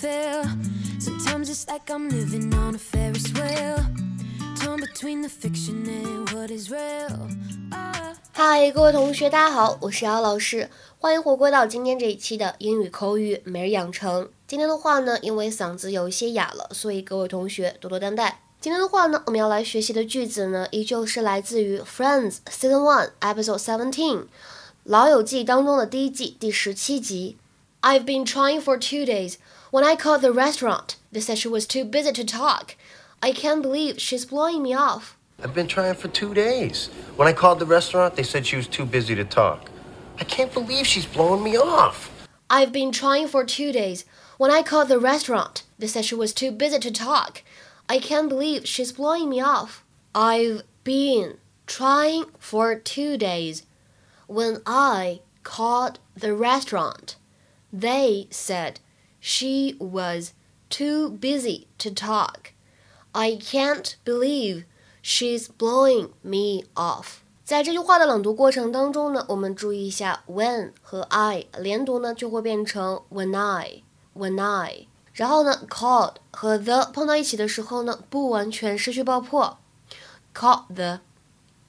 [0.00, 0.42] feel.
[0.98, 3.84] Sometimes it's like I'm living on a Ferris wheel.
[4.56, 7.28] Torn between the fiction and what is real.
[8.34, 14.30] Hi，，各位同学，大家好，我是姚老师，欢迎回归到今天这一期的英语口语每日养成。
[14.46, 18.40] 今天的话呢，因为嗓子有一些哑了，所以各位同学多多担待。
[18.58, 24.16] 今天的话呢，我们要来学习的句子呢，依旧是来自于《Friends》Season One Episode Seventeen，
[24.84, 27.36] 《老友记》当中的第一季第十七集。
[27.82, 29.38] I've been trying for two days.
[29.70, 32.76] When I called the restaurant, they said she was too busy to talk.
[33.22, 35.16] I can't believe she's blowing me off.
[35.42, 36.88] I've been trying for two days.
[37.16, 39.70] When I called the restaurant, they said she was too busy to talk.
[40.18, 42.10] I can't believe she's blowing me off.
[42.50, 44.04] I've been trying for two days.
[44.36, 47.42] When I called the restaurant, they said she was too busy to talk.
[47.88, 49.82] I can't believe she's blowing me off.
[50.14, 53.64] I've been trying for two days.
[54.26, 57.16] When I called the restaurant,
[57.71, 58.75] they said
[59.19, 60.31] she was
[60.69, 62.53] too busy to talk.
[63.11, 64.65] I can't believe
[65.01, 67.21] she's blowing me off.
[67.43, 73.83] 在这句话的朗读过程当中呢，我们注意一下 when 和 I 连读呢就会变成 when I
[74.15, 74.87] when I。
[75.13, 79.59] 然后呢，called 和 the 碰到一起的时候呢，不完全失去爆破，
[80.33, 80.99] called the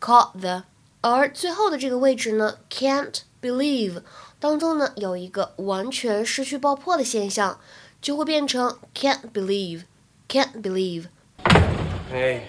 [0.00, 0.64] called the。
[1.02, 4.02] 而最后的这个位置呢，can't believe
[4.40, 7.58] 当中呢有一个完全失去爆破的现象，
[8.00, 9.82] 就会变成 can't believe
[10.28, 12.42] can't believe。Hey.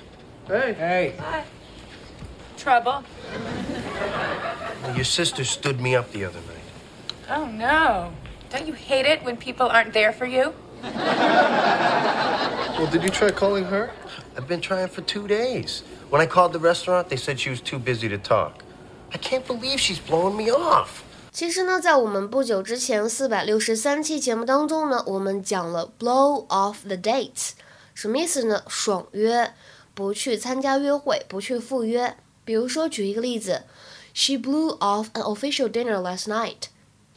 [0.48, 0.74] Hey.
[0.74, 1.14] Hey.
[1.20, 1.44] Hi.
[2.58, 3.04] Trouble?
[4.96, 6.64] Your sister stood me up the other night.
[7.30, 8.12] Oh, no.
[8.50, 10.54] Don't you hate it when people aren't there for you?
[12.78, 13.92] Well, did you try calling her?
[14.38, 15.84] I've been trying for two days.
[16.10, 18.64] When I called the restaurant, they said she was too busy to talk.
[19.14, 21.04] I can't believe she's blowing me off.
[21.33, 27.53] 其实呢，在我们不久之前四百六十三期节目当中呢，我们讲了 blow off the dates，
[27.95, 28.63] 什么意思呢？
[28.69, 29.55] 爽约，
[29.95, 32.19] 不去参加约会，不去赴约。
[32.45, 33.63] 比如说，举一个例子
[34.13, 36.65] ，She blew off an official dinner last night.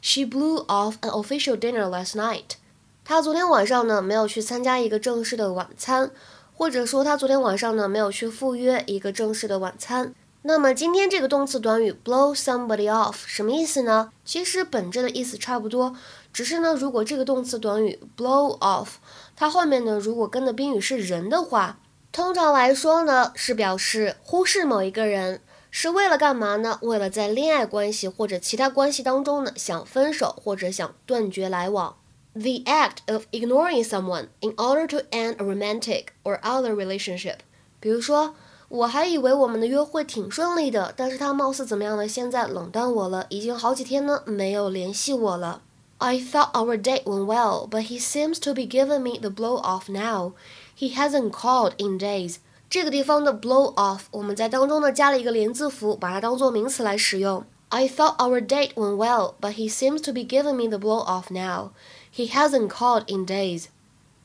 [0.02, 2.56] She blew off an official dinner last night.
[3.04, 6.10] 她昨天晚上呢没有去参加一个正式的晚餐，
[6.54, 10.16] 或者说她昨天晚上呢没有去赴约一个正式的晚餐。
[10.48, 14.12] 那么今天这个动词短语 blow somebody off 什么意思呢？
[14.24, 15.96] 其实本质的意思差不多，
[16.32, 18.90] 只是呢，如果这个动词短语 blow off，
[19.36, 21.80] 它后面呢如果跟的宾语是人的话，
[22.12, 25.42] 通常来说呢是表示忽视某一个人，
[25.72, 26.78] 是为了干嘛呢？
[26.84, 31.96] 为了在恋爱关系或者其他关系当中呢想分手或者想断绝来往。
[32.34, 37.38] The act of ignoring someone in order to end a romantic or other relationship，
[37.80, 38.36] 比如说。
[38.68, 42.08] 我还以为我们的约会挺顺利的，但是他貌似怎么样呢？
[42.08, 45.62] 现在冷淡我了，已经好几天呢没有联系我了。
[46.00, 49.88] I thought our date went well, but he seems to be giving me the blow off
[49.88, 50.34] now.
[50.78, 52.38] He hasn't called in days.
[52.70, 57.46] 这个地方的 blow off，我们在当中呢加了一个连字符，把它当做名词来使用。
[57.70, 61.32] I thought our date went well, but he seems to be giving me the blow off
[61.32, 61.70] now.
[62.14, 63.68] He hasn't called in days.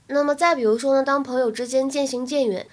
[0.08, 2.66] 那么再比如说呢，当朋友之间渐行渐远。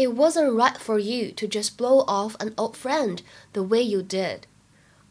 [0.00, 3.18] It wasn't right for you to just blow off an old friend
[3.52, 4.40] the way you did.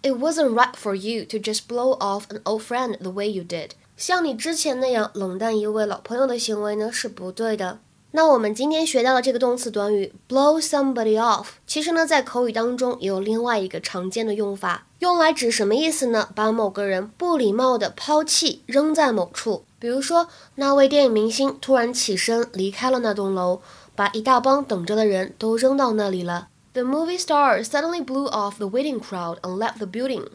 [0.01, 3.43] It wasn't right for you to just blow off an old friend the way you
[3.43, 3.71] did.
[3.95, 7.79] 像你之前那样冷淡一位老朋友的行为呢是不对的。
[8.11, 16.29] 那我们今天学到的这个动词短语 blow somebody off，其实呢在口语当中也有另外一个常见的用法，用来指什么意思呢？
[16.33, 19.63] 把某个人不礼貌的抛弃扔在某处。
[19.77, 23.61] 比如说，那位电影明星突然起身离开了那栋楼。
[23.98, 26.48] 把一大帮等着的人都扔到那里了。
[26.72, 30.28] The movie star suddenly blew off the waiting crowd and left the building.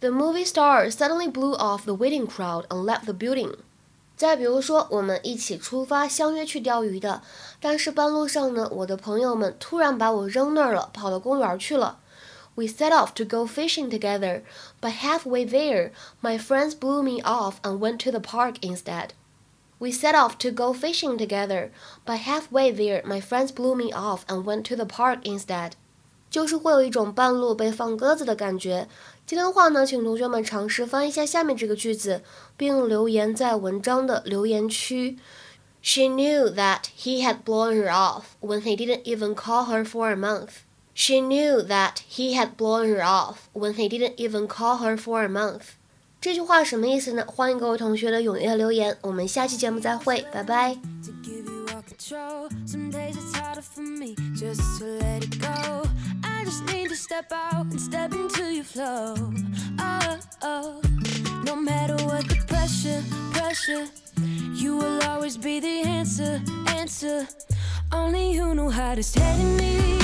[0.00, 3.54] The movie star suddenly blew off the waiting crowd and left the building.
[4.16, 7.22] 再比如说，我们一起出发，相约去钓鱼的，
[7.58, 11.98] 但是半路上呢，我的朋友们突然把我扔那儿了，跑到公园去了。
[12.54, 14.42] We set off to go fishing together,
[14.80, 19.10] but halfway there, my friends blew me off and went to the park instead.
[19.78, 21.70] We set off to go fishing together,
[22.04, 25.72] but halfway there, my friends blew me off and went to the park instead.
[26.30, 28.86] 就是会有一种半路被放鸽子的感觉。
[29.26, 32.22] 今天的话呢，请同学们尝试翻译一下下面这个句子，
[32.56, 35.18] 并留言在文章的留言区。
[35.82, 40.16] She knew that he had blown her off when he didn't even call her for a
[40.16, 40.64] month.
[40.94, 45.24] She knew that he had blown her off when he didn't even call her for
[45.24, 45.76] a month.
[46.25, 47.23] 这句话什么意思呢？
[47.27, 50.75] 欢迎各位同学的踊跃留言，我们下期节目再会，拜拜。
[56.95, 59.13] step out and step into your flow.
[59.77, 60.81] Oh, oh.
[61.43, 63.85] No matter what the pressure, pressure.
[64.55, 66.41] You will always be the answer,
[66.75, 67.27] answer.
[67.91, 69.99] Only you know how to steady me.